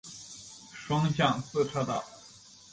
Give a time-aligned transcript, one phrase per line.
[0.73, 2.03] 双向四车道。